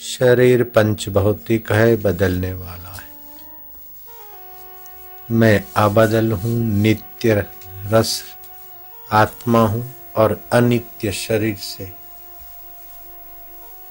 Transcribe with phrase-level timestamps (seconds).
[0.00, 3.04] शरीर पंच भौतिक है, बदलने वाला है।
[5.30, 7.46] मैं अबदल हूँ, नित्य
[7.86, 8.24] रस,
[9.12, 11.92] आत्मा हूँ और अनित्य शरीर से।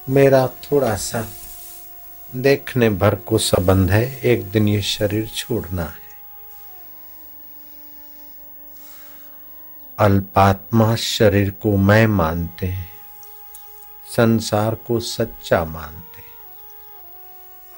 [0.10, 1.28] मेरा थोड़ा सा
[2.36, 6.04] देखने भर को संबंध है, एक दिन ये शरीर छोड़ना है।
[10.00, 12.93] अल्पात्मा शरीर को मैं मानते हैं।
[14.14, 16.22] संसार को सच्चा मानते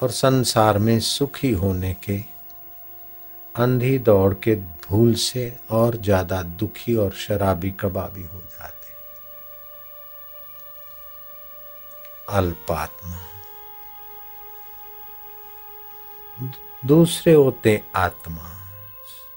[0.00, 2.16] और संसार में सुखी होने के,
[3.54, 8.74] अंधी दौड़ के भूल से और ज़्यादा दुखी और शराबी कबाबी हो जाते
[12.32, 13.16] अल्पात्मा।
[16.86, 18.50] दूसरे होते आत्मा।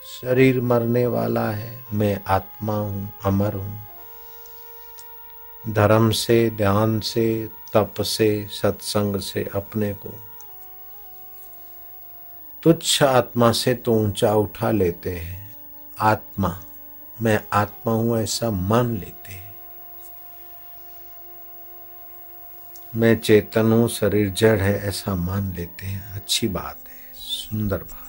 [0.06, 3.89] शरीर मरने वाला है, मैं आत्मा हूँ, अमर हूँ।
[5.68, 10.10] धर्म से, ध्यान से, तप से, सत्संग से, अपने को।
[12.64, 15.56] तुच्छ आत्मा से तो ऊँचा उठा लेते हैं।
[16.00, 16.64] आत्मा,
[17.22, 19.56] मैं आत्मा हूँ, ऐसा मान लेते हैं।
[22.96, 28.09] मैं चेतन हूँ, शरीर जड़ है, ऐसा मान लेते हैं। अच्छी बात है, सुंदर बात।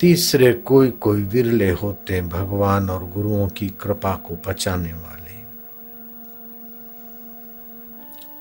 [0.00, 5.28] तीसरे कोई कोई विरले होते भगवान और गुरुओं की कृपा को बचाने वाले।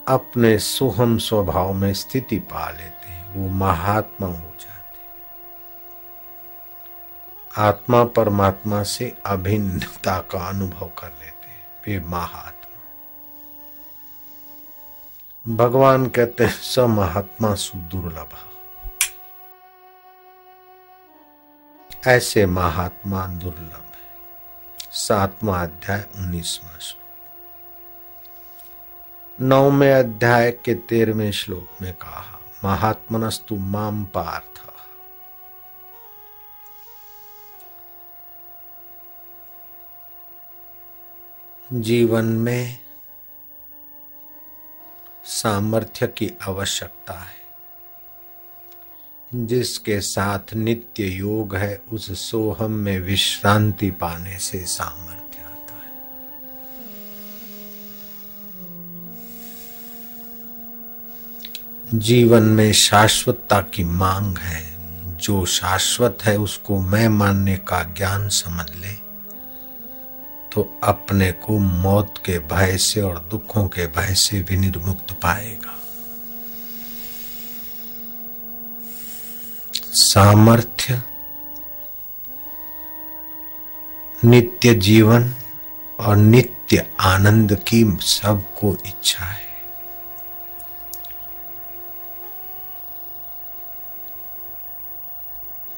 [0.08, 4.78] अपने सुहम स्वभाव में स्थिति पा लेते हैं, वो महात्मा हो जाते
[7.62, 12.56] आत्मा परमात्मा से अभिन्नता का अनुभव कर लेते हैं, वे महात्मा।
[15.56, 18.30] भगवान कहते हैं, स महात्मा सुदुर्लभ।
[22.08, 23.98] ऐसे महात्मा दुर्लभ है।
[24.92, 27.08] सातवां अध्याय, उन्नीसवा श्लोक।
[29.42, 34.62] नौवें अध्याय के तेरहवें श्लोक में कहा, महात्मनस्तु माम पार्थ।
[41.74, 42.80] जीवन में
[45.26, 47.47] सामर्थ्य की आवश्यकता है।
[49.36, 55.74] जिसके साथ नित्य योग है, उस सोहम में विश्रांति पाने से सामर्थ्य आता
[61.94, 64.78] है। जीवन में शाश्वतता की मांग है।
[65.18, 69.08] जो शाश्वत है, उसको मैं मानने का ज्ञान समझ ले
[70.52, 75.77] तो अपने को मौत के भय से और दुखों के भय से विनिर्मुक्त पाएगा।
[79.98, 81.02] सामर्थ्य,
[84.26, 85.36] नित्य जीवन
[86.00, 89.48] और नित्य आनंद की सबको इच्छा है।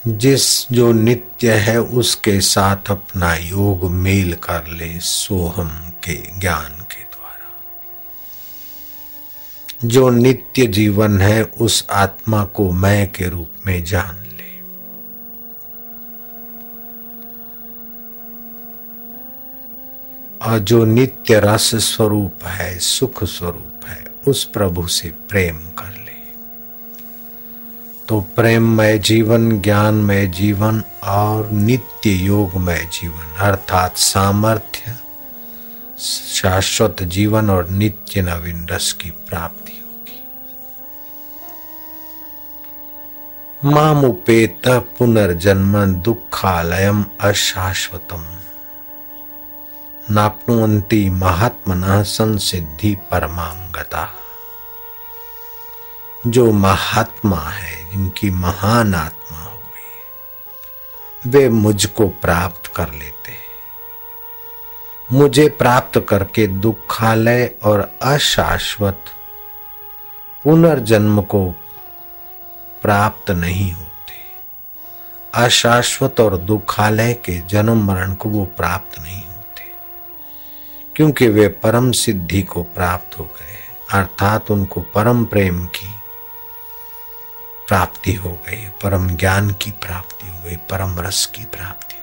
[0.07, 7.08] जिस जो नित्य है, उसके साथ अपना योग मेल कर ले सोहम के ज्ञान के
[9.85, 14.59] जो नित्य जीवन है, उस आत्मा को मैं के रूप में जान ले।
[20.51, 26.09] और जो नित्य रस स्वरूप है, सुख स्वरूप है, उस प्रभु से प्रेम कर ले।
[28.07, 34.78] तो प्रेममय जीवन, ज्ञानमय जीवन और नित्य योग योगमय जीवन, अर्थात सामर्थ्य
[35.99, 40.23] शाश्वत जीवन और नित्य नवीन रस की प्राप्ति होगी।
[43.75, 48.37] मामुपेत पुनर्जन्म दुखालयम अशाश्वतम।
[50.11, 54.13] नाप्नुवंती महात्मना संसिद्धि परमाम गता
[56.27, 63.18] जो महात्मा है, जिनकी महान आत्मा हो गई, वे मुझको प्राप्त कर लेते
[65.09, 69.05] मुझे प्राप्त करके दुखालय और अशाश्वत
[70.45, 71.49] पुनर्जन्म को
[72.81, 74.13] प्राप्त नहीं होते।
[75.33, 79.63] अशाश्वत और दुखालय के जन्म मरण को वो प्राप्त नहीं होते,
[80.95, 83.57] क्योंकि वे परम सिद्धि को प्राप्त हो गए
[83.99, 85.93] अर्थात उनको परम प्रेम की
[87.67, 91.98] प्राप्ति हो गई, परम ज्ञान की प्राप्ति हो गई, परम रस की प्राप्ति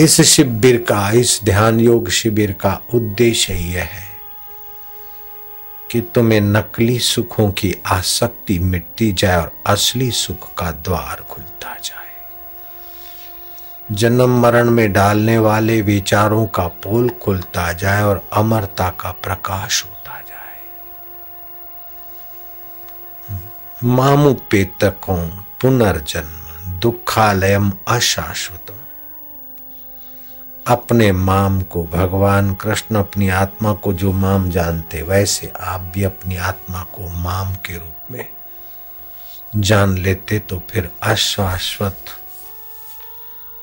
[0.00, 4.10] इस शिविर का, इस ध्यान योग शिविर का उद्देश्य यह है
[5.90, 12.10] कि तुम्हें नकली सुखों की आसक्ति मिटती जाए और असली सुख का द्वार खुलता जाए।
[13.92, 20.24] जन्म मरण में डालने वाले विचारों का पोल खुलता जाए और अमरता का प्रकाश होता
[20.28, 20.58] जाए।
[23.84, 28.69] मामुपेतकों पुनर्जन्म, दुखालयम अशाश्वतम
[30.66, 36.36] अपने माम को, भगवान कृष्ण अपनी आत्मा को जो माम जानते, वैसे आप भी अपनी
[36.36, 38.26] आत्मा को माम के रूप में
[39.56, 41.96] जान लेते तो फिर अश्वाश्वत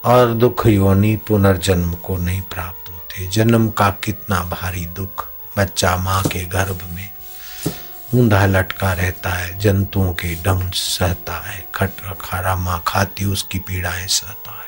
[0.03, 5.27] और दुख योनि पुनर्जन्म को नहीं प्राप्त होते। जन्म का कितना भारी दुख,
[5.57, 7.09] बच्चा माँ के गर्भ में
[8.15, 14.07] ऊंधा लटका रहता है, जंतुओं के डंग सहता है खट खारा माँ खाती, उसकी पीड़ाएँ
[14.07, 14.66] सहता है।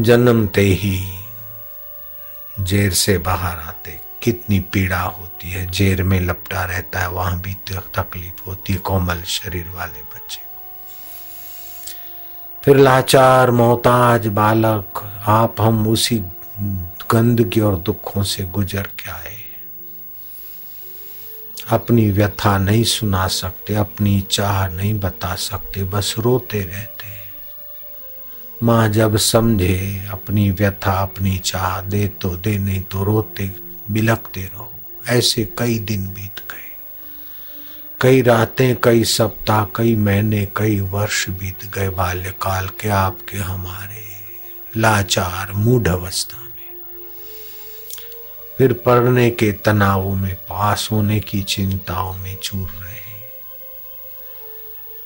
[0.00, 1.18] जन्मते ही
[2.60, 7.54] जेर से बाहर आते। कितनी पीड़ा होती है, जेर में लपटा रहता है, वहाँ भी
[7.72, 10.62] तकलीफ़ होती है, कोमल शरीर वाले बच्चे को।
[12.64, 16.18] फिर लाचार, मोहताज, बालक, आप हम उसी
[17.10, 19.38] गंदगी और दुखों से गुजर के आए
[21.68, 27.13] अपनी व्यथा नहीं सुना सकते, अपनी चाह नहीं बता सकते, बस रोते रहते
[28.64, 33.50] माँ जब समझे अपनी व्यथा अपनी चाह दे तो दे, नहीं तो रोते
[33.90, 34.72] बिलकते रहो।
[35.08, 36.76] ऐसे कई दिन बीत गए।
[38.00, 44.02] कई रातें, कई सप्ताह, कई महीने, कई वर्ष बीत गए बाल्यकाल के आपके हमारे
[44.80, 46.80] लाचार, मूढ़ अवस्था में।
[48.58, 52.83] फिर पढ़ने के तनावों में, पास होने की चिंताओं में चूर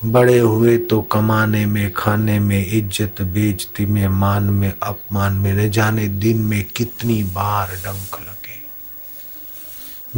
[0.05, 5.71] बड़े हुए तो कमाने में, खाने में, इज़्ज़त बेजती में, मान में, अपमान में, न
[5.71, 8.39] जाने दिन में कितनी बार डंक लगे।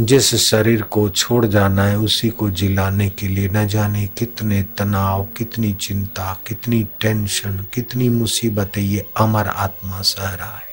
[0.05, 5.27] जिस शरीर को छोड़ जाना है, उसी को जिलाने के लिए न जाने कितने तनाव,
[5.37, 10.71] कितनी चिंता, कितनी टेंशन, कितनी मुसीबतें, ये अमर आत्मा सह रहा है।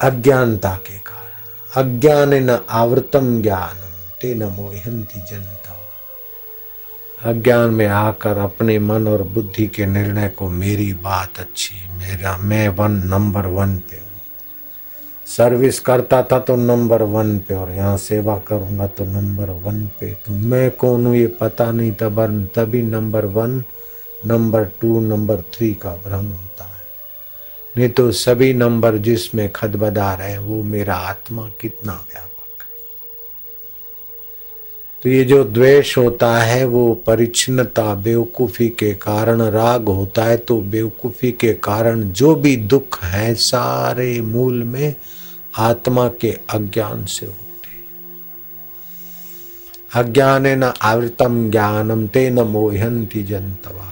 [0.00, 5.77] अज्ञानता के कारण, अज्ञान न आवृतम ज्ञानम, ते न मोहंती जनता।
[7.18, 12.68] अज्ञान में आकर अपने मन और बुद्धि के निर्णय को मेरी बात अच्छी, मेरा, मैं
[12.68, 14.06] वन नंबर वन पे हूँ।
[15.26, 20.12] सर्विस करता था तो नंबर वन पे और यहाँ सेवा करूँगा तो नंबर वन पे।
[20.26, 23.62] तो मैं कौन हूँ ये पता नहीं था तब तभी number one,
[24.26, 26.82] number two, number three का भ्रम होता है।
[27.76, 32.37] नहीं तो सभी नंबर जिसमें खदबदा रहे, वो मेरा आत्मा कितना व्यापक
[35.02, 40.60] तो ये जो द्वेष होता है, वो परिच्छिन्नता, बेवकूफ़ी के कारण, राग होता है तो
[40.60, 44.94] बेवकूफ़ी के कारण जो भी दुख है, सारे मूल में
[45.58, 47.46] आत्मा के अज्ञान से होते
[49.94, 53.87] अज्ञान न आवृतम ज्ञानम, ते न मोहंती जनतवा।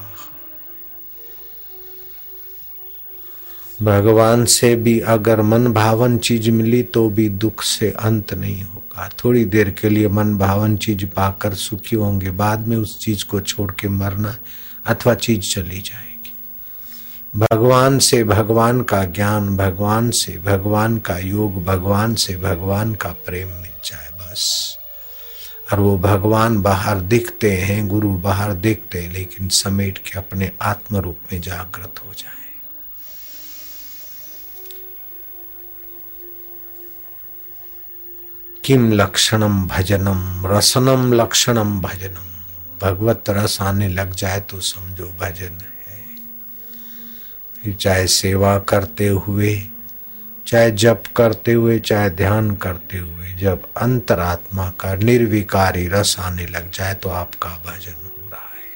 [3.82, 9.10] भगवान से भी अगर मन भावन चीज़ मिली तो भी दुख से अंत नहीं होगा।
[9.24, 13.40] थोड़ी देर के लिए मन भावन चीज़ पाकर सुखी होंगे। बाद में उस चीज़ को
[13.40, 14.36] छोड़ के मरना
[14.86, 16.34] अथवा चीज़ चली जाएगी।
[17.36, 23.48] भगवान से भगवान का ज्ञान, भगवान से भगवान का योग, भगवान से भगवान का प्रेम
[23.48, 24.76] मिल जाए बस।
[25.72, 30.96] और वो भगवान बाहर दिखते हैं, गुरु बाहर दिखते हैं, लेकिन समेट के अपने आत्म
[30.96, 32.35] रूप में जागृत हो जाए।
[38.66, 42.24] किम लक्षणम भजनम रसनम लक्षणम भजनम
[42.82, 45.58] भगवत रस आने लग जाए तो समझो भजन
[45.88, 46.04] है।
[47.62, 49.62] फिर चाहे सेवा करते हुए,
[50.46, 56.70] चाहे जप करते हुए, चाहे ध्यान करते हुए, जब अंतरात्मा का निर्विकारी रस आने लग
[56.70, 58.66] जाए तो आपका भजन हो रहा है।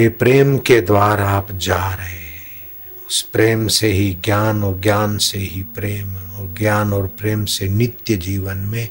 [0.00, 2.70] ये प्रेम के द्वारा आप जा रहे हैं।
[3.08, 7.68] उस प्रेम से ही, ज्ञान और ज्ञान से ही प्रेम और ज्ञान और प्रेम से
[7.68, 8.88] नित्य जीवन में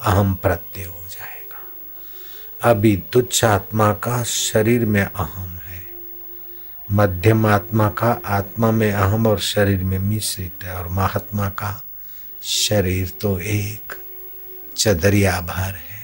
[0.00, 5.84] अहम प्रत्यय हो जाएगा। अभी तुच्छ आत्मा का शरीर में अहम है।
[6.92, 11.82] मध्यम आत्मा का आत्मा में अहम और शरीर में मिश्रित है और महात्मा का
[12.42, 13.94] शरीर तो एक
[14.76, 16.00] चदरिया भर है।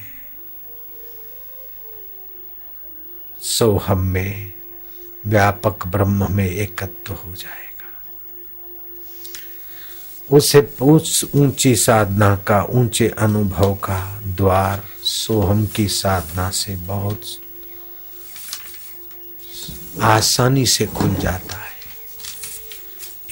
[3.41, 4.53] सो हम में
[5.27, 7.76] व्यापक ब्रह्म में एकत्व हो जाएगा।
[10.31, 17.21] उसे उस ऊँची साधना का, ऊँचे अनुभव का द्वार सोहम की साधना से बहुत
[20.03, 21.67] आसानी से खुल जाता है।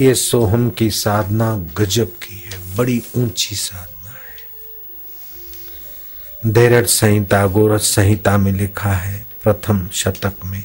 [0.01, 4.37] ये सोहम की साधना गजब की है, बड़ी ऊँची साधना है।
[6.53, 10.65] धैरज संहिता गोरज संहिता में लिखा है प्रथम शतक में।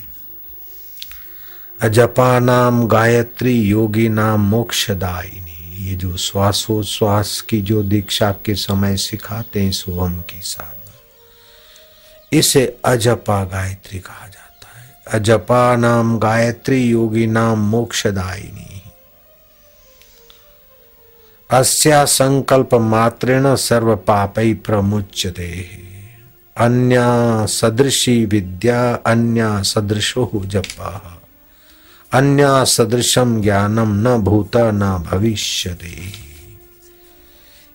[1.81, 5.48] अजपा नाम गायत्री, योगी नाम मोक्षदायिनी।
[5.79, 10.93] ये जो श्वासोश्वास की जो दीक्षा के समय सिखाते हैं सोहम की साधना,
[12.33, 18.81] इसे अजपा गायत्री कहा जाता है। अजपा नाम गायत्री योगी नाम मोक्षदायिनी।
[21.51, 25.69] अस्या संकल्प मात्रेण सर्व पापई प्रमुच्यते।
[26.57, 26.97] अन्य
[27.47, 31.18] सदृशी विद्या, अन्य सदृशो जपा।
[32.13, 35.77] अन्य सदृशम ज्ञानम न भूत न भविष्य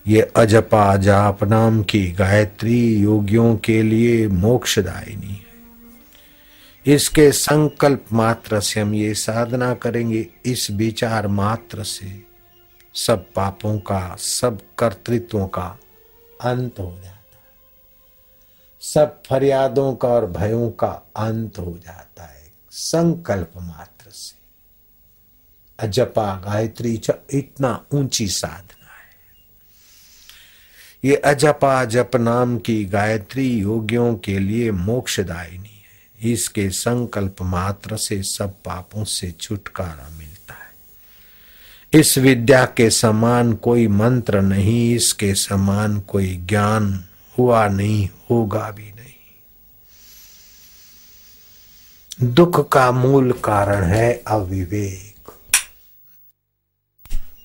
[0.07, 5.45] ये अजपा जाप नाम की गायत्री योगियों के लिए मोक्षदायिनी है।
[6.95, 12.23] इसके संकल्प मात्र से हम ये साधना करेंगे, इस विचार मात्र से
[12.95, 15.79] सब पापों का, सब कर्तृत्वों का
[16.41, 17.49] अंत हो जाता है।
[18.81, 23.94] सब फरियादों का और भयों का अंत हो जाता है। संकल्प मात्र।
[25.79, 29.15] अजपा गायत्री इतना ऊँची साधना है।
[31.05, 38.23] ये अजपा जप नाम की गायत्री योगियों के लिए मोक्षदायिनी है। इसके संकल्प मात्र से
[38.23, 40.75] सब पापों से छुटकारा मिलता है।
[42.01, 47.05] इस विद्या के समान कोई मंत्र नहीं, इसके समान कोई ज्ञान
[47.39, 48.95] हुआ नहीं, होगा भी नहीं
[52.23, 55.31] दुख का मूल कारण है अविवेक।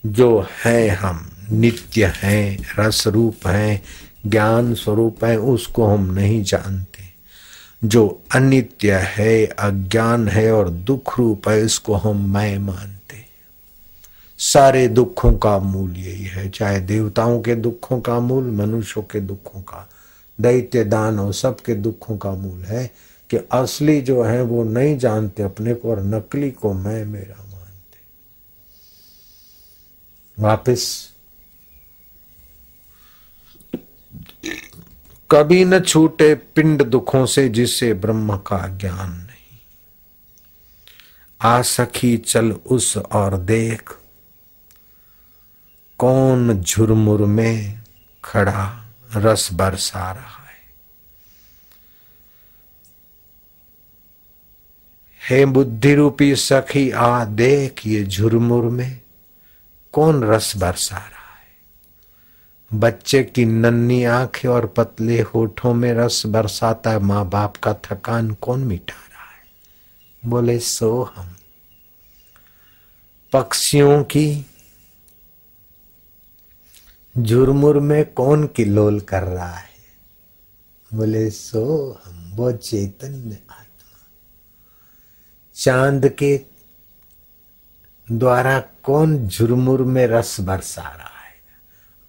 [0.06, 3.84] जो है हम, नित्य हैं रस रूप हैं,
[4.26, 7.04] ज्ञान स्वरूप है, उसको हम नहीं जानते।
[7.84, 13.00] जो अनित्य है, अज्ञान है और दुख रूप है, इसको हम मैं मानते
[14.38, 19.62] सारे दुखों का मूल यही है, चाहे देवताओं के दुखों का मूल, मनुष्यों के दुखों
[19.62, 19.90] का।
[20.42, 25.44] दैत्य दान दानव सबके दुखों का मूल है कि असली जो है वो नहीं जानते
[25.44, 27.98] अपने को और नकली को मैं मेरा मानते
[30.38, 31.14] वापस।
[35.32, 39.58] कभी न छूटे पिंड दुखों से जिसे ब्रह्म का ज्ञान नहीं।
[41.42, 43.94] आ सखी चल उस और देख,
[46.00, 47.84] कौन झुरमुर में
[48.24, 50.39] खड़ा, रस बरसा रहा।
[55.30, 59.02] है बुद्धि रूपी सखी, आ देख ये झुरमुर में
[59.94, 61.20] कौन रस बरसा रहा है?
[62.74, 68.32] बच्चे की नन्ही आँखें और पतले होठों में रस बरसाता है माँ बाप का थकान
[68.32, 69.50] कौन मिटा रहा है?
[70.26, 71.36] बोले, सो हम।
[73.34, 74.46] पक्षियों की
[77.18, 79.70] झुरमुर में कौन किलोल कर रहा है?
[80.94, 83.59] बोले, सो हम। वो चैतन्य आत्मा
[85.60, 86.42] चाँद के
[88.12, 91.34] द्वारा कौन झुरमुर में रस बरसा रहा है?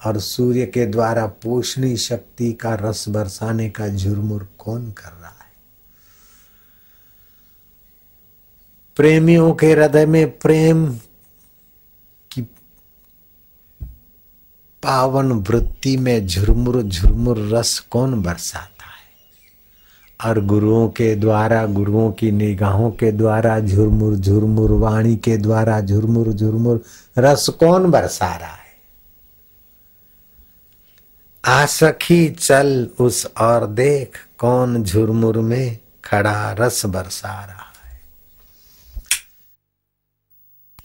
[0.06, 5.52] और सूर्य के द्वारा पोषणी शक्ति का रस बरसाने का झुरमुर कौन कर रहा है?
[8.96, 10.98] प्रेमियों के हृदय में प्रेम
[12.32, 12.42] की
[14.82, 18.69] पावन वृत्ति में झुरमुर झुरमुर रस कौन बरसाता
[20.24, 26.28] और गुरुओं के द्वारा, गुरुओं की निगाहों के द्वारा, झुरमुर झुरमुर वाणी के द्वारा, झुरमुर
[26.28, 26.82] झुरमुर,
[27.18, 28.60] रस कौन बरसा रहा है?
[31.44, 38.00] आ सखी चल उस और देख कौन झुरमुर में खड़ा रस बरसा रहा है।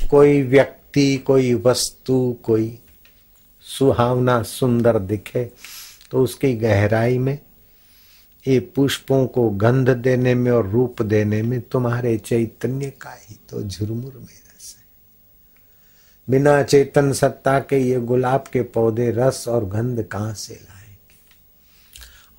[0.09, 2.79] कोई व्यक्ति, कोई वस्तु, कोई
[3.61, 5.51] सुहावना सुंदर दिखे
[6.11, 7.39] तो उसकी गहराई में
[8.47, 13.63] ये पुष्पों को गंध देने में और रूप देने में तुम्हारे चैतन्य का ही तो
[13.63, 14.85] झुरमुर में रस है।
[16.29, 21.17] बिना चेतन सत्ता के ये गुलाब के पौधे रस और गंध कहाँ से लाएँगे?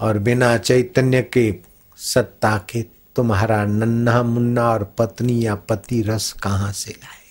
[0.01, 1.55] और बिना चैतन्य के
[1.97, 2.83] सत्ता के
[3.17, 7.27] तुम्हारा नन्हा मुन्ना और पत्नी या पति रस कहाँ से लाएँगे?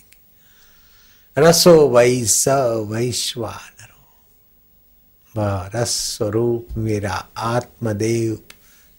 [1.48, 2.44] रसो वै स
[2.88, 3.96] वैश्वानरो
[5.74, 8.38] रस स्वरूप मेरा आत्मदेव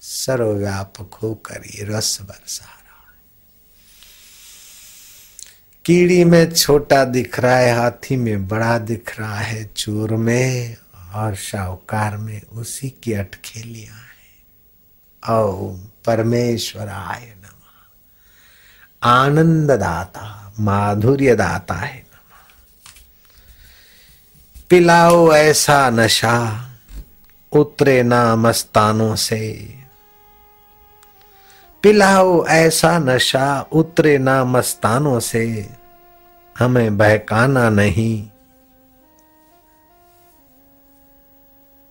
[0.01, 3.17] सर्वव्यापक होकर ये रस बरसा रहा है
[5.85, 10.77] कीड़ी में छोटा दिख रहा है, हाथी में बड़ा दिख रहा है, चोर में
[11.13, 14.07] और शाहूकार में उसी की अटखेलियाँ हैं।
[15.35, 22.63] ओम परमेश्वराय नमः। आनंद दाता माधुर्य दाता है नमः।
[24.69, 26.69] पिलाओ ऐसा नशा,
[27.51, 29.77] उतरे ना मस्तानों से।
[31.87, 35.69] पिलाओ ऐसा नशा उतरे ना मस्तानों से,
[36.55, 38.27] हमें बहकाना नहीं।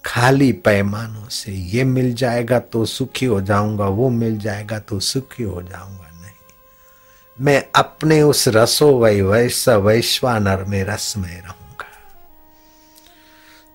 [0.05, 5.43] खाली पैमानों से ये मिल जाएगा तो सुखी हो जाऊँगा, वो मिल जाएगा तो सुखी
[5.43, 11.93] हो जाऊँगा नहीं। मैं अपने उस रसो वै वैस वैश्वानर में रस में रहूँगा।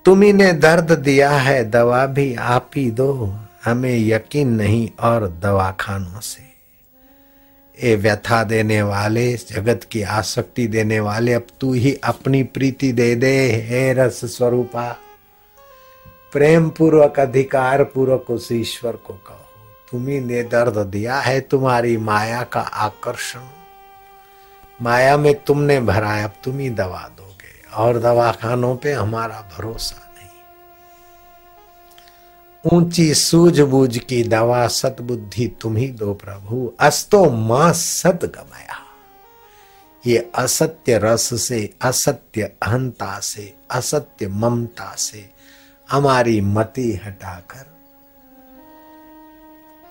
[0.05, 6.51] तुम्ही दर्द दिया है, दवा भी आप ही दो। हमें यकीन नहीं और दवाखानों से।
[7.87, 13.15] ये व्यथा देने वाले, जगत की आसक्ति देने वाले, अब तू ही अपनी प्रीति दे
[13.15, 14.97] दे, हे रस स्वरूपा।
[16.33, 19.45] प्रेम पूर्वक अधिकार पूर्वक उस ईश्वर को कहो।
[19.91, 23.39] तुम्ही ने दर्द दिया है तुम्हारी माया का आकर्षण।
[24.81, 30.10] माया में तुमने भरा अब तुम ही दवा दोगे। और दवाखानों पे हमारा भरोसा
[32.65, 38.77] ऊँची सूझबूझ की दवा सतबुद्धि तुम ही दो प्रभु। अस्तो माँ सत गमया।
[40.05, 45.29] ये असत्य रस से, असत्य अहंता से, असत्य ममता से
[45.91, 47.65] हमारी मति हटाकर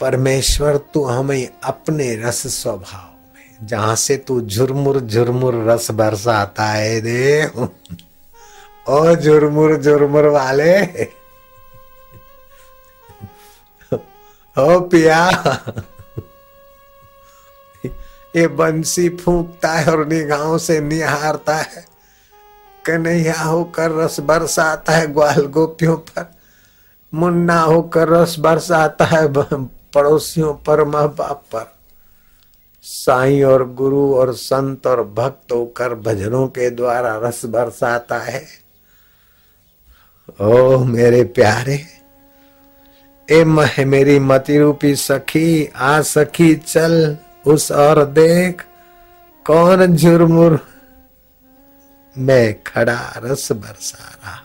[0.00, 7.00] परमेश्वर, तू हमें अपने रस स्वभाव में, जहाँ से तू झुरमुर झुरमुर रस बरसाता है
[7.00, 7.46] दे
[8.88, 11.19] ओ झुरमुर झुरमुर वाले।
[14.56, 15.30] ओ पिया।
[18.36, 21.84] ये बंसी फूंकता है और निगाहों से निहारता है।
[22.86, 26.26] कन्हैया होकर रस बरसाता है ग्वाल गोपियों पर।
[27.14, 29.26] मुन्ना होकर रस बरसाता है
[29.94, 31.72] पड़ोसियों पर माँ बाप पर।
[32.82, 38.44] साई और गुरु और संत और भक्त होकर भजनों के द्वारा रस बरसाता है।
[40.40, 41.99] ओ मेरे प्यारे।
[43.30, 48.64] ए मह मेरी मति रूपी सखी, आ सखी चल, उस और देख,
[49.46, 50.66] कौन झुरमुर।
[52.18, 54.44] में खड़ा रस बरसा रहा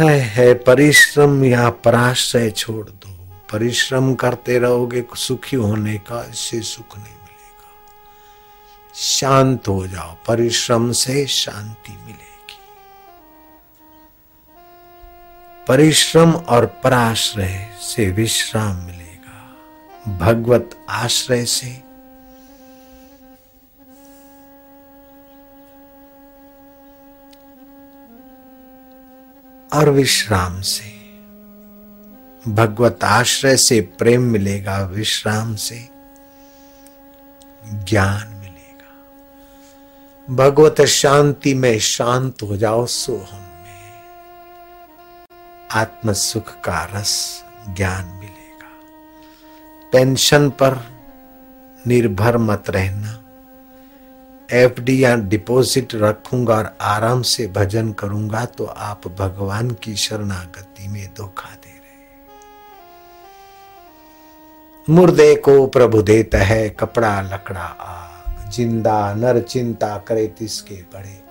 [0.00, 6.96] है। है परिश्रम या पराश्रय छोड़ दो। परिश्रम करते रहोगे, सुखी होने का, इससे सुख
[6.96, 7.70] नहीं मिलेगा।
[8.94, 12.31] शांत हो जाओ, परिश्रम से शांति मिलेगी।
[15.72, 19.56] परिश्रम और पराश्रय से विश्राम मिलेगा।
[20.18, 21.76] भगवत आश्रय से।
[29.78, 30.90] और विश्राम से।
[32.50, 35.88] भगवत आश्रय से प्रेम मिलेगा, विश्राम से
[37.66, 39.06] ज्ञान मिलेगा।
[40.34, 43.51] भगवत शांति में शांत हो जाओ सोहम में
[45.74, 47.12] आत्म सुख का रस
[47.76, 48.70] ज्ञान मिलेगा।
[49.92, 50.76] टेंशन पर
[51.84, 53.18] निर्भर मत रहना।
[54.52, 61.06] एफडी या डिपॉजिट रखूँगा और आराम से भजन करूँगा तो आप भगवान की शरणागति में
[61.16, 61.80] धोखा दे रहे
[64.88, 71.21] मुर्दे को प्रभु देता है, कपड़ा लकड़ा आग, ज़िंदा नर चिंता करे तिसके बड़े।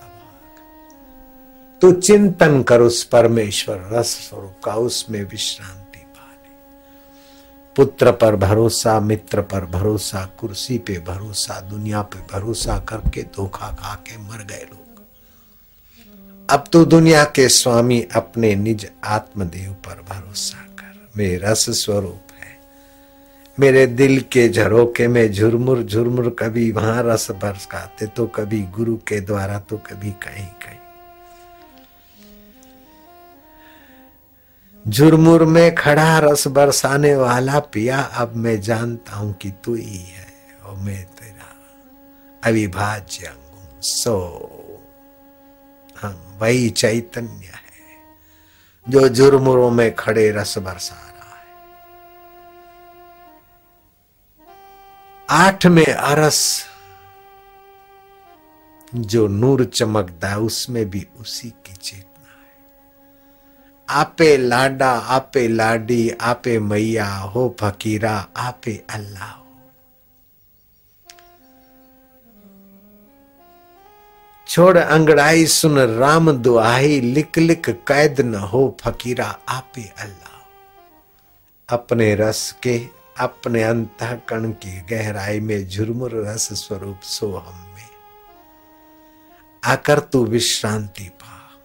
[1.81, 5.77] तो चिंतन कर उस परमेश्वर रस स्वरूप का, उसमें विश्राम
[7.75, 13.93] पुत्र पर भरोसा, मित्र पर भरोसा, कुर्सी पे भरोसा, दुनिया पे भरोसा करके धोखा खा
[13.95, 15.01] के मर गए लोग।
[16.49, 22.59] अब तो दुनिया के स्वामी अपने निज आत्मदेव पर भरोसा कर वे रस स्वरूप है।
[23.59, 29.21] मेरे दिल के झरोके में झुरमुर झुरमुर कभी वहाँ रस बरसाते तो कभी गुरु के
[29.21, 30.80] द्वारा तो कभी कहीं कहीं
[34.85, 40.27] झुरमुर में खड़ा रस बरसाने वाला पिया, अब मैं जानता हूँ कि तू ही है
[40.65, 41.49] और मैं तेरा
[42.43, 44.17] अविभाज्य अंग सो
[45.97, 47.61] हाँ वही चैतन्य है,
[48.87, 51.45] जो झुरमुरों में खड़े रस बरसा रहा है।
[55.29, 56.65] आठ में अरस,
[58.87, 62.05] जो नूर चमकता है, उसमें भी उसी की चेत
[63.91, 69.37] आपे लाडा, आपे लाडी, आपे मैया, हो फकीरा, आपे अल्लाह।
[74.47, 80.39] छोड़ अंगड़ाई सुन, राम दुआही लिख लिख कैद न हो फकीरा, आपे अल्लाह।
[81.75, 87.89] अपने रस के, अपने अंत कण की गहराई में झुरमुर रस स्वरूप सोहम में।
[89.63, 91.59] आकर तू विश्रांति पा,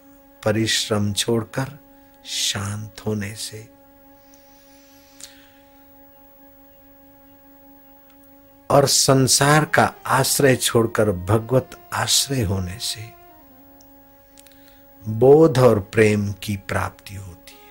[0.45, 1.86] परिश्रम छोड़कर
[2.27, 3.69] शांत होने से।
[8.71, 13.13] और संसार का आश्रय छोड़कर भगवत आश्रय होने से
[15.09, 17.67] बोध और प्रेम की प्राप्ति होती है।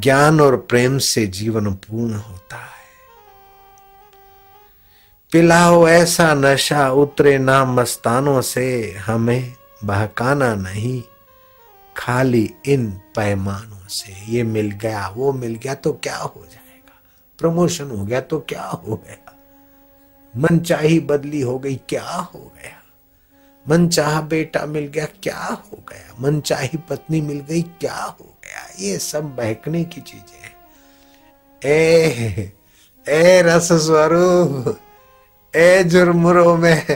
[0.00, 2.70] ज्ञान और प्रेम से जीवन पूर्ण होता है।
[5.32, 9.54] पिलाओ ऐसा नशा, उतरे ना मस्तानों से, हमें
[9.84, 11.02] बहकाना नहीं।
[12.00, 17.00] खाली इन पैमानों से ये मिल गया, वो मिल गया तो क्या हो जाएगा?
[17.38, 19.36] प्रमोशन हो गया तो क्या हो गया?
[20.36, 22.76] मन चाही बदली हो गई, क्या हो गया?
[23.68, 26.14] मन चाह बेटा मिल गया, क्या हो गया?
[26.20, 28.66] मन चाही पत्नी मिल गई, क्या हो गया?
[28.78, 30.54] ये सब बहकने की चीज़ें हैं।
[31.64, 32.52] ए
[33.08, 34.78] ए रस स्वरूप,
[35.56, 36.86] ए जुर्मुरों में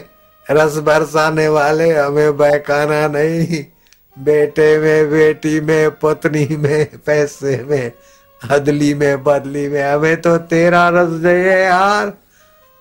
[0.50, 3.73] रस बरसाने वाले, हमें बहकाना नहीं।
[4.18, 7.92] बेटे में, बेटी में, पत्नी में, पैसे में
[8.44, 12.12] हदली में, बदली में। हमें तो तेरा रस चाहिए यार।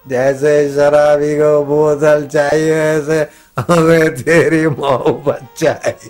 [0.07, 6.09] जैसे शराबी को बोतल चाहिए ऐसे हमें तेरी मोहब्बत चाहिए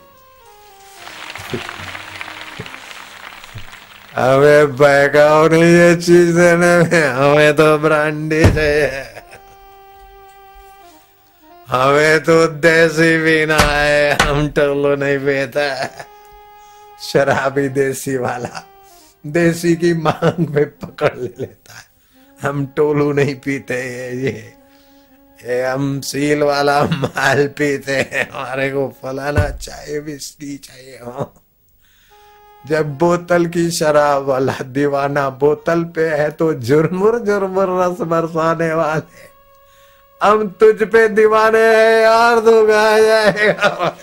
[4.16, 9.13] हमें बहकाओ नहीं ये चीज़ देने में। हमें तो ब्रांडी चाहिए।
[11.74, 15.64] हमें तो देसी पीना है, हम टोलो नहीं पीता।
[17.02, 18.62] शराबी देसी वाला,
[19.26, 21.86] देसी की मांग में पकड़ ले लेता है।
[22.40, 23.82] हम टोलू नहीं पीते
[24.22, 24.54] ये
[25.40, 31.34] ये हम सील वाला माल पीते हैं। हमारे को फलाना चाहिए बिस्की चाहिए हो।
[32.66, 39.33] जब बोतल की शराब वाला दीवाना बोतल पे है तो जुर्मुर जुर्मुर रस बरसाने वाले।
[40.22, 43.96] हम तुझ पे दीवाने हैं, यार कहा जाएगा?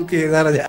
[0.00, 0.68] किधर जा?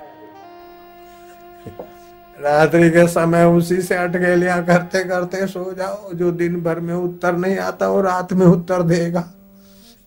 [2.38, 7.38] रात्रि के समय उसी से अटकेलियाँ करते करते सो जाओ, जो दिन भर में उत्तर
[7.38, 9.24] नहीं आता वो रात में उत्तर देगा।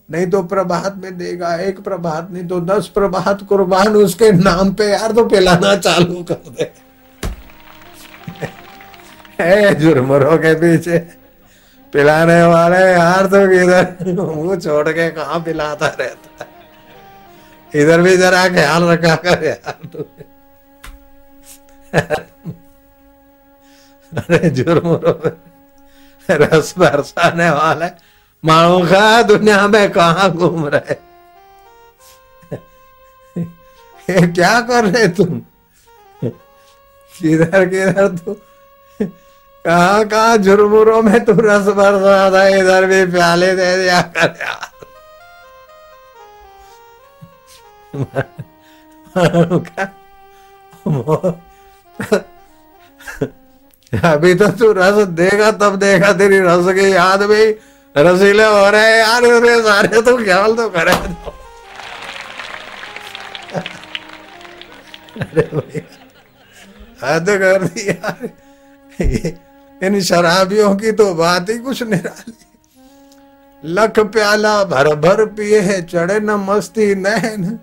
[0.09, 4.91] नहीं तो प्रभात में देगा, एक प्रभात, नहीं तो दस प्रभात कुर्बान उसके नाम पे,
[4.91, 6.71] यार तो पिलाना चालू कर दे।
[9.43, 10.97] के पीछे।
[11.93, 16.47] पिलाने वाले यार तो इधर मुँह छोड़ के कहा पिलाता रहता है?
[17.81, 20.03] इधर भी जरा ख्याल रखा कर यार
[24.17, 25.31] अरे जुर्मरों
[26.29, 27.85] रस बरसाने वाले
[28.45, 30.95] मानो का दुनिया में कहा घूम रहे?
[34.09, 35.41] ये क्या कर रहे तुम?
[37.19, 38.37] किधर किधर तू?
[39.65, 44.71] कहा कहा झुरमुरों में तू रस बरसा था इधर भी प्याले दे दिया कर
[54.03, 57.55] अभी तो तू रस देगा, तब देगा तेरी रस की याद भी।
[57.97, 61.33] रसीले हो रहे यार, अरे सारे तो ख्याल तो करे। तो।
[65.21, 65.81] अरे भाई,
[67.03, 68.29] हद कर दी यार।
[69.81, 72.33] इन शराबियों की तो बात ही कुछ निराली।
[73.63, 77.59] लख प्याला भर भर पिए है चढ़े न मस्ती नैन।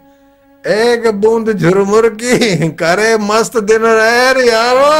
[0.65, 4.91] एक बूंद झुरमुर की करे मस्त दिन रहे यारो।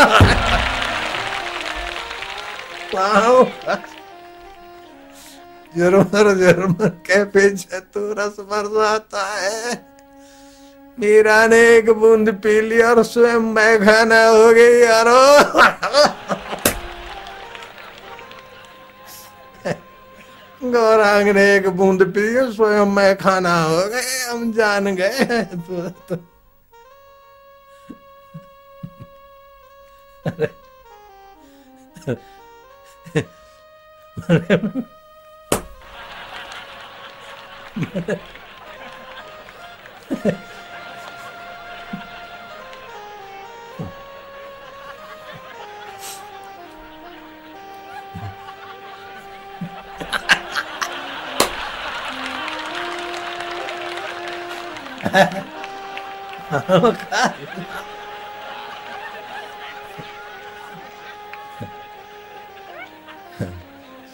[5.75, 9.75] झुरमुर झुरमुर के पीछे तू रस बरसाता है।
[10.99, 15.21] मीरा ने एक बूंद पी ली और स्वयं मैं खाना हो गई यारो।
[20.63, 26.17] गौरांग ने एक बूंद पी स्वयं मैं खाना हो गए हम जान गए तो, तो।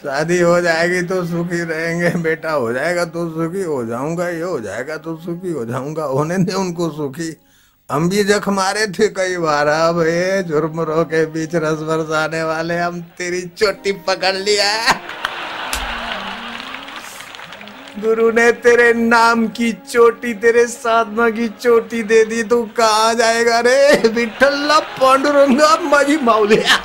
[0.05, 4.59] शादी हो जाएगी तो सुखी रहेंगे, बेटा हो जाएगा तो सुखी, हो जाऊँगा, ये हो
[4.61, 7.35] जाएगा तो सुखी, हो जाऊँगा, होने दे उनको सुखी।
[7.89, 12.77] हम भी जख मारे थे कई बार अब ये झुरमुरों के बीच रस बरसाने वाले,
[12.77, 14.69] हम तेरी चोटी पकड़ लिया।
[17.95, 23.59] गुरु ने तेरे नाम की चोटी, तेरे साधना की चोटी दे दी। तू कहा जाएगा
[23.59, 24.07] रे?
[24.07, 26.77] विठल्ला पांडुरंगा माझी माउलिया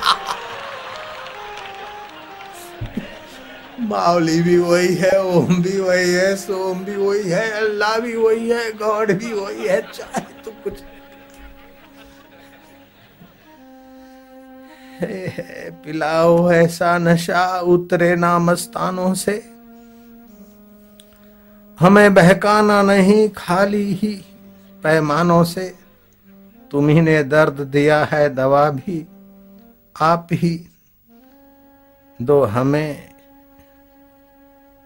[3.81, 8.49] माउली भी वही है, ओम भी वही है, सोम भी वही है, अल्लाह भी वही
[8.49, 10.81] है, गॉड भी वही है, चाहे तू कुछ।
[15.83, 19.50] पिलाओ ऐसा नशा, उतरे नाम स्थानों से।
[21.81, 24.25] हमें बहकाना नहीं खाली ही,
[24.83, 25.75] पैमानों से।
[26.71, 29.05] तुम्ही ने दर्द दिया है, दवा भी।
[30.01, 30.67] आप ही
[32.21, 33.09] दो हमें,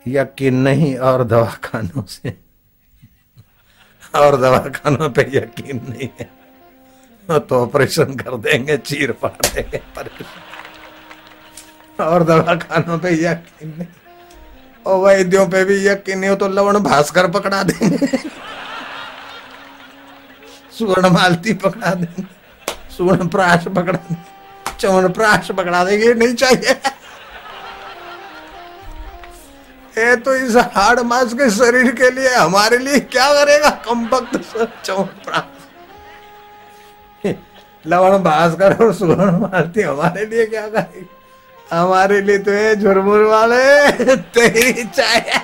[0.07, 2.37] यकीन नहीं, और दवाखानों से।
[4.15, 6.29] और दवाखानों पे यकीन नहीं है।
[7.39, 9.81] तो ऑपरेशन कर देंगे, चीर फाड़ देंगे
[12.03, 14.04] और दवाखानों पे यकीन नहीं।
[14.85, 18.07] और वैद्यों पे भी यकीन हो तो लवण भास्कर पकड़ा देंगे।
[20.71, 22.25] सुवर्ण मालती पकड़ा देंगे।
[22.97, 24.23] सुवर्ण प्राश पकड़ा देंगे।
[24.79, 26.71] चवन प्राश पकड़ा देंगे नहीं चाहिए।
[29.97, 33.69] ये तो इस हार्ड मास के शरीर के लिए हमारे लिए क्या करेगा?
[33.85, 34.37] कम वक्त
[34.85, 35.43] चवन प्राश।
[37.87, 41.07] लवण भास्कर और सुवर्ण मालती हमारे लिए क्या करेगी?
[41.71, 45.41] हमारे लिए तो ये झुरमुर वाले, तेरी चाय।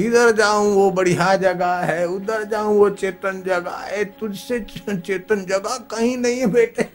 [0.00, 5.76] इधर जाऊँ, वो बढ़िया जगह है, उधर जाऊँ, वो चेतन जगह है। तुझसे चेतन जगह
[5.90, 6.88] कहीं नहीं बेटे।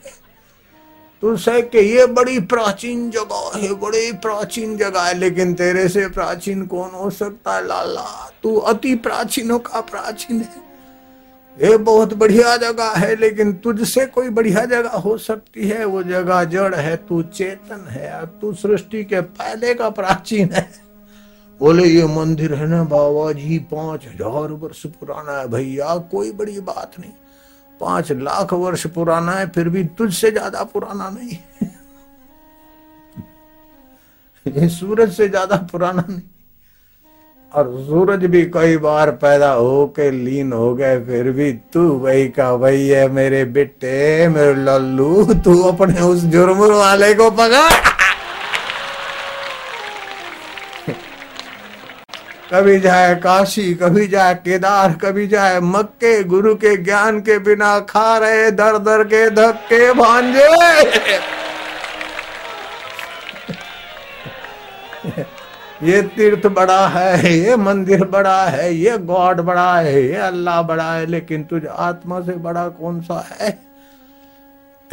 [1.21, 6.08] तू सह के ये बड़ी प्राचीन जगह है, बड़ी प्राचीन जगह है, लेकिन तेरे से
[6.10, 8.32] प्राचीन कौन हो सकता है, लाला?
[8.43, 10.63] तू अति प्राचीनों का प्राचीन है।
[11.58, 16.43] ये बहुत बढ़िया जगह है, लेकिन तुझसे कोई बढ़िया जगह हो सकती है। वो जगह
[16.43, 20.69] जड़ है, तू चेतन है तू सृष्टि के पहले का प्राचीन है।
[21.60, 26.60] बोले, ये मंदिर है ना बाबा जी पाँच हज़ार वर्ष पुराना है, भैया, कोई बड़ी
[26.60, 27.12] बात नहीं।
[27.81, 31.38] पाँच लाख वर्ष पुराना है, फिर भी तुझसे ज़्यादा पुराना नहीं।
[34.45, 36.21] ये सूरज से ज़्यादा पुराना नहीं।
[37.51, 42.27] और सूरज भी कई बार पैदा हो के लीन हो गए, फिर भी तू वही
[42.29, 47.94] का वही है, मेरे बेटे, मेरे लल्लू, तू अपने उस जुर्मुर वाले को पकड़।
[52.53, 58.17] कभी जाए काशी, कभी जाए केदार, कभी जाए मक्के, गुरु के ज्ञान के बिना खा
[58.17, 60.47] रहे दर दर के धक्के भांजे।
[65.84, 70.93] ये तीर्थ बड़ा है, ये मंदिर बड़ा है, ये गॉड बड़ा है, ये अल्लाह बड़ा
[70.93, 73.74] है, लेकिन तुझ आत्मा से बड़ा कौन सा है?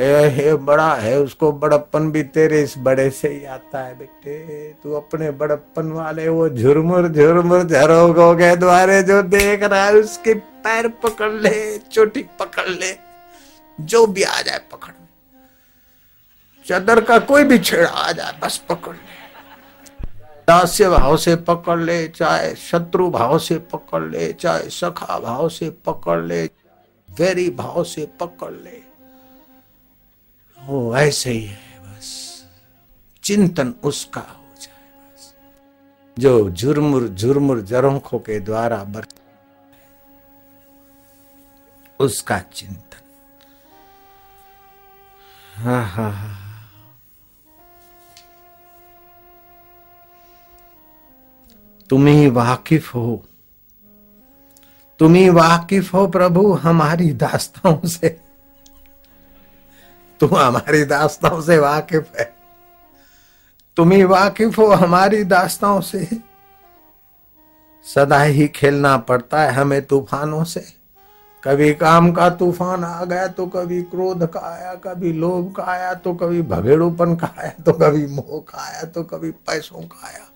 [0.00, 4.92] हे, बड़ा है, उसको बड़प्पन भी तेरे इस बड़े से ही आता है, बेटे। तू
[4.92, 10.88] अपने बड़प्पन वाले वो झुरमुर झुरमुर झरोगों के द्वारे जो देख रहा है, उसके पैर
[10.88, 12.96] पकड़ ले, चोटी पकड़ ले,
[13.80, 15.06] जो भी आ जाए पकड़ ले।
[16.68, 19.20] चादर का कोई भी छेड़ा आ जाए, बस पकड़ ले।
[20.48, 25.70] दास्य भाव से पकड़ ले, चाहे शत्रु भाव से पकड़ ले, चाहे सखा भाव से
[25.70, 26.44] पकड़ ले
[27.10, 28.81] वेरी भाव से पकड़ ले।
[30.64, 32.44] वो ऐसे ही है बस।
[33.22, 35.34] चिंतन उसका हो जाए बस।
[36.18, 39.06] जो झुरमुर झुरमुर जरोखों के द्वारा बर
[42.00, 42.98] उसका चिंतन।
[45.54, 46.38] हा हा हा।
[51.90, 53.26] तुम ही वाकिफ हो।
[54.98, 58.21] तुम ही वाकिफ हो प्रभु, हमारी दास्ताओं से।
[60.22, 62.24] तुम हमारी दास्ताओं से वाकिफ है।
[63.76, 66.06] तुम ही वाकिफ हो हमारी दास्ताओं से।
[67.86, 70.64] सदा ही खेलना पड़ता है हमें तूफानों से।
[71.42, 75.92] कभी काम का तूफ़ान आ गया तो कभी क्रोध का आया, कभी लोभ का आया
[75.94, 80.26] तो कभी भगेड़ूपन का आया तो कभी मोह का आया तो कभी पैसों का आया।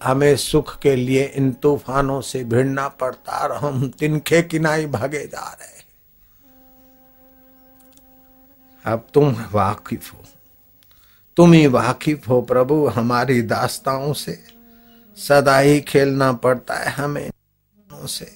[0.00, 5.50] हमें सुख के लिए इन तूफानों से भिड़ना पड़ता और हम तिनखे किनाई भागे जा
[5.50, 5.78] रहे
[8.84, 10.18] अब तुम वाकिफ हो।
[11.36, 14.38] तुम ही वाकिफ हो प्रभु हमारी दास्ताओं से।
[15.16, 17.30] सदा ही खेलना पड़ता है हमें
[17.90, 18.30] से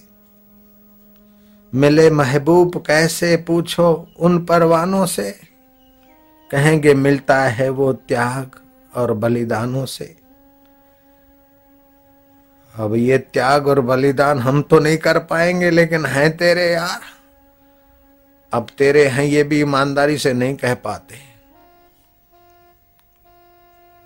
[1.73, 5.31] मिले महबूब कैसे पूछो उन परवानों से।
[6.51, 8.55] कहेंगे मिलता है वो त्याग
[8.95, 10.05] और बलिदानों से।
[12.75, 16.99] अब ये त्याग और बलिदान हम तो नहीं कर पाएँगे, लेकिन हैं तेरे यार।
[18.55, 21.15] अब तेरे हैं ये भी ईमानदारी से नहीं कह पाते।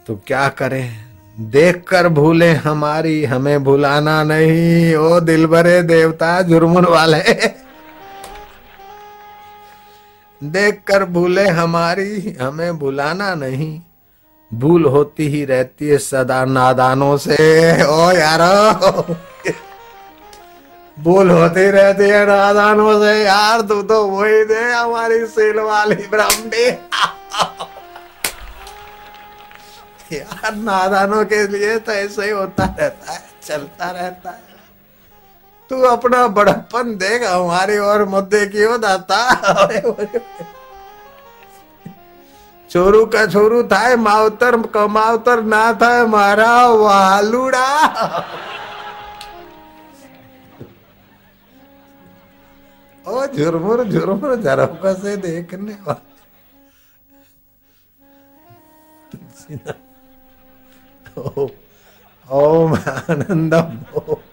[0.08, 1.06] तो क्या करें?
[1.40, 7.24] देख कर भूले हमारी, हमें भुलाना नहीं। ओ दिल भरे देवता, जुर्मुन वाले।
[10.44, 13.82] देख कर भूले हमारी, हमें भुलाना नहीं।
[14.54, 17.36] भूल होती ही रहती है सदा नादानों से।
[17.84, 19.16] ओ यारो!
[21.00, 26.66] बोल होते रहते हैं, राधानो से यार तू तो वही दे हमारी सेल वाली ब्राह्मणी।
[30.12, 34.48] यार नादानों के लिए तो ऐसे ही होता रहता है, चलता रहता है।
[35.72, 39.20] तू अपना बड़प्पन देख, हमारी और मुद्दे की हो दाता
[42.70, 47.68] चोरू का छोरू था मावतर कमावतर ना था, मारा वालूड़ा।
[53.10, 54.66] ओ झुरमुर झुरमुर जरा
[55.02, 55.74] से देखने
[62.28, 64.29] ओम आनंदम ओम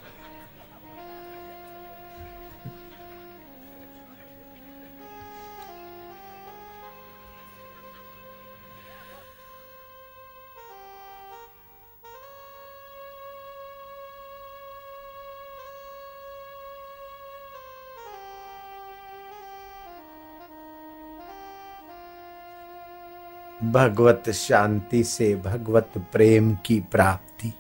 [23.77, 27.53] भगवत शांति से, भगवत प्रेम की प्राप्ति।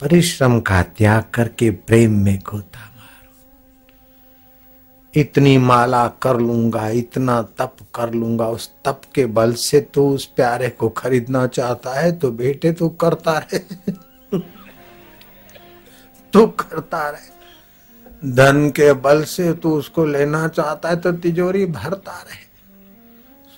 [0.00, 3.36] परिश्रम का त्याग करके प्रेम में गोता मारो।
[5.20, 10.26] इतनी माला कर लूँगा, इतना तप कर लूँगा, उस तप के बल से तू उस
[10.26, 13.58] प्यारे को खरीदना चाहता है तो बेटे तू करता रहे।
[16.32, 17.30] तू करता रहे।
[18.30, 22.49] धन के बल से तू उसको लेना चाहता है तो तिजोरी भरता रहे।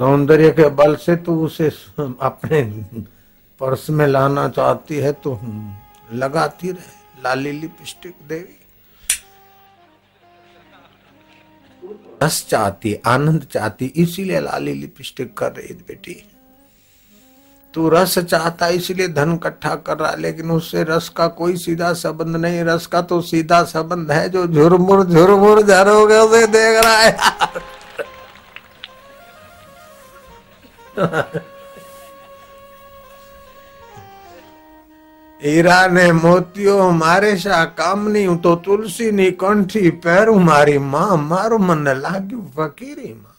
[0.00, 2.62] सौंदर्य के बल से तू उसे अपने
[3.60, 5.38] पर्स में लाना चाहती है तो
[6.14, 8.58] लगाती रहे। लाली लिपस्टिक देवी।
[12.22, 16.14] रस चाहती, आनंद चाहती, इसीलिए लाली लिपस्टिक कर रही बेटी।
[17.74, 22.36] तू रस चाहता, इसलिए धन इकट्ठा कर रहा लेकिन उससे रस का कोई सीधा संबंध
[22.36, 27.16] नहीं। रस का तो सीधा संबंध है, जो झुरमुर झुरमुर झरोगे उसे देख रहा है।
[35.42, 38.26] હીરા ને મોતીઓ, મારે શા કામની?
[38.26, 43.36] હું તો તુલસીની કંઠી પહેરું, મારી માં, મારું મને લાગ્યું ફકીરીમાં.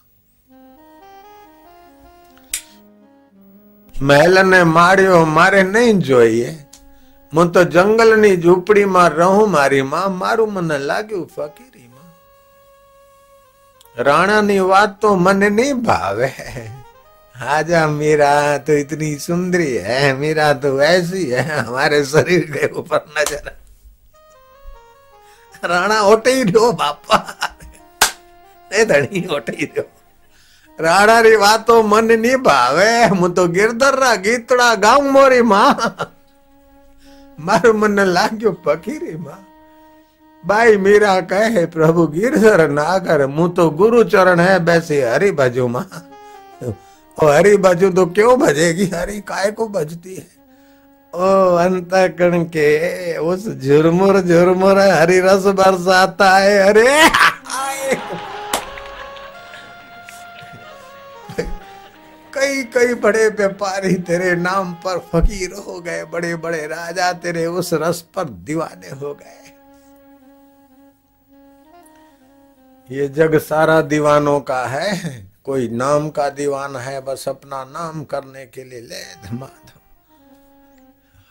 [4.02, 6.66] મહેલ ને માળ્યો, મારે નહીં જોઈએ.
[7.34, 12.14] હું તો જંગલની ઝૂંપડીમાં રહું, મારી માં, મારું મને લાગ્યું ફકીરીમાં.
[13.98, 16.34] રાણાની વાત તો મને નહીં ભાવે.
[17.35, 23.53] आजा मीरा तो इतनी सुंदरी है मीरा तो ऐसी है हमारे शरीर के ऊपर नजर
[25.65, 27.19] राणा ओटे ही रहो बापा
[28.71, 29.87] એ ધણી ઓટી રહ્યો
[30.79, 35.77] રાણાની વાતો મન ની ભાવે હું તો ગિરધર ગીતડા ગામ મોરી માં
[37.39, 39.43] મારું મને લાગ્યું ફકીરી માં
[40.45, 45.69] બાઈ મીરા કહે પ્રભુ ગિરધર ના કરે હું તો ગુરુ ચરણ હે બેસી હરી બાજુ
[47.18, 48.86] और हरी बाजू तो क्यों भजेगी?
[48.90, 50.26] हरी काय को भजती है?
[51.14, 56.88] ओ अंतकण के उस झुरमुर झुरमुर हरी रस बरसाता है। अरे
[62.34, 67.70] कई कई बड़े व्यापारी तेरे नाम पर फकीर हो गए, बड़े बड़े राजा तेरे उस
[67.74, 69.42] रस पर दीवाने हो गए।
[72.90, 78.46] ये जग सारा दीवानों का है। कोई नाम का दीवान है, बस अपना नाम करने
[78.46, 79.02] के लिए ले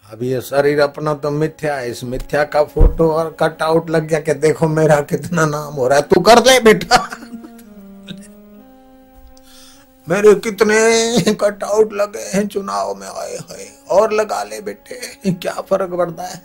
[0.04, 4.06] अब ये शरीर अपना तो मिथ्या है, इस मिथ्या का फ़ोटो और कट आउट लग
[4.08, 6.98] गया कि देखो मेरा कितना नाम हो रहा है, तू कर दे बेटा।
[10.06, 15.52] मेरे कितने कट आउट लगे हैं, चुनाव में आए हैं, और लगा ले बेटे, क्या
[15.60, 16.42] फ़र्क पड़ता है?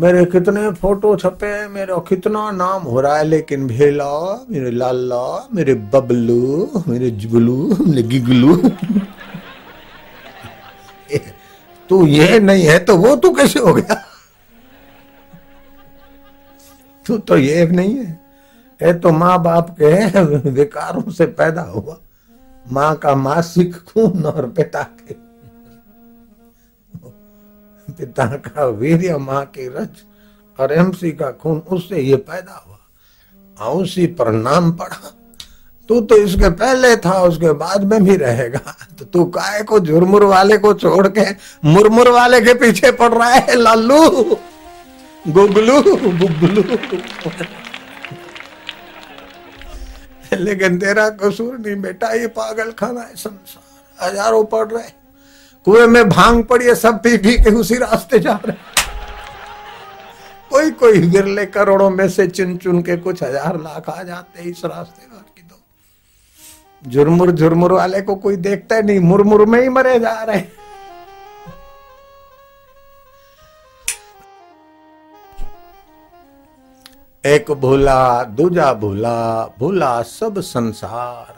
[0.00, 5.48] मेरे कितने फ़ोटो छपे हैं, मेरा कितना नाम हो रहा है, लेकिन भेला, मेरे लाला,
[5.54, 8.56] मेरे बबलू, मेरे जुगलू, मेरे गिगलू।
[11.88, 14.04] तू ये नहीं है तो वो तू कैसे हो गया?
[17.06, 18.20] तू तो ये नहीं है।
[18.82, 20.20] ये तो माँ बाप के
[20.50, 21.98] विकारों से पैदा हुआ।
[22.72, 25.23] माँ का मासिक खून और पिता के
[27.90, 30.02] पिता का वीर माँ की रज
[30.58, 35.10] और एमसी का खून, उससे ये पैदा हुआ। उसी पर नाम पड़ा।
[35.88, 40.24] तू तो इसके पहले था, उसके बाद में भी रहेगा। तो तू काय को झुरमुर
[40.24, 41.24] वाले को छोड़ के
[41.64, 44.08] मुरमुर वाले के पीछे पड़ रहा है, लालू?
[45.28, 46.62] गुगलू गुगलू।
[50.32, 55.03] लेकिन तेरा कसूर नहीं, बेटा, ये पागल खाना है, संसार। हज़ारों पड़ रहे
[55.66, 58.72] कुएँ में भाँग पड़ी है, सब पी पी के उसी रास्ते जा रहे
[60.50, 64.64] कोई कोई गिरले करोड़ों में से चुन चुन के कुछ हज़ार लाख आ जाते इस
[64.64, 65.10] रास्ते की
[66.82, 70.42] झुरमुर झुरमुर वाले को कोई देखता नहीं, मुरमुर में ही मरे जा रहे
[77.24, 81.33] एक भूला, दूजा भूला भूला सब संसार।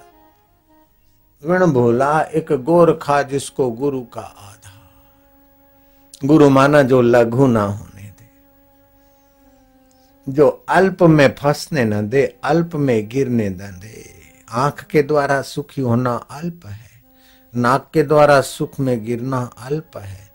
[1.44, 8.28] विण भूला एक गोरखा जिसको गुरु का आधार। गुरु माना जो लघु ना होने दे।
[10.32, 14.14] जो अल्प में फंसने न दे, अल्प में गिरने न दे।
[14.50, 16.90] आँख के द्वारा सुखी होना अल्प है।
[17.56, 20.30] नाक के द्वारा सुख में गिरना अल्प है।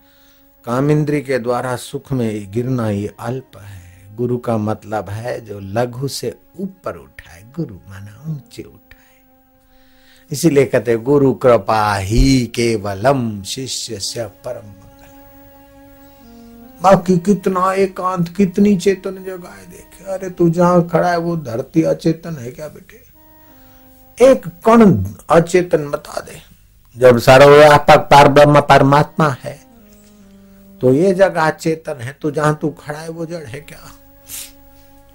[0.65, 6.07] कामिंद्री के द्वारा सुख में गिरना ये अल्प है। गुरु का मतलब है जो लघु
[6.07, 8.80] से ऊपर उठाए, गुरु माना ऊँचे उठाए।
[10.31, 14.89] इसीलिए कहते गुरु कृपा ही केवलम शिष्य से परम मंगल
[16.81, 22.37] बाकी कितना एकांत, कितनी चेतन जगह देखे। अरे तू जहाँ खड़ा है, वो धरती अचेतन
[22.37, 23.01] है क्या बेटे?
[24.17, 26.41] एक कण अचेतन बता दे।
[26.95, 29.59] जब सर्वव्यापक पार ब्रह्म परमात्मा है
[30.81, 33.91] तो ये जगह चेतन है तो जहाँ तू खड़ा है, वो जड़ है क्या?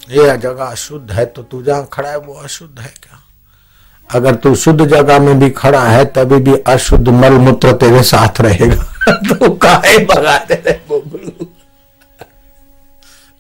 [0.01, 3.23] ये जगह अशुद्ध है तो तू जहाँ खड़ा है, वो अशुद्ध है क्या?
[4.11, 8.40] अगर तू शुद्ध जगह में भी खड़ा है, तभी भी अशुद्ध मल मूत्र तेरे साथ
[8.40, 11.46] रहेगा। तो काहे भगा दे रहे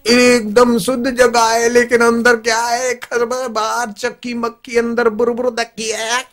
[0.06, 2.94] एकदम शुद्ध जगह है, लेकिन अंदर क्या है?
[2.94, 6.24] खरबर बाहर चक्की मक्की, अंदर बुरबुर दक्की है।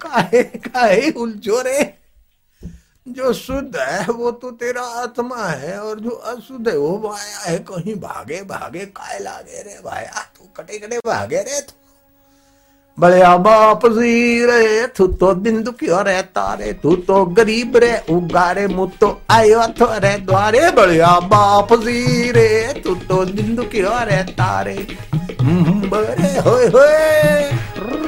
[0.00, 1.97] काहे काहे उलझो रे?
[3.08, 7.58] जो शुद्ध है वो तो तेरा आत्मा है और जो अशुद्ध है वो माया है।
[7.68, 10.24] कहीं भागे भागे काय लागे रे भाया?
[10.36, 11.72] तू कटे कटे भागे रे तू।
[12.98, 16.72] बड़े बाप जी रे तू तो बिंदु क्यों रे तारे?
[16.72, 18.64] तू तो गरीब रे उगारे
[19.30, 24.76] आयो तो रे द्वारे। बड़िया बाप जी रे तू तो बिंदु क्यों रे तारे?
[25.40, 28.07] हम्म, बड़े होए होए।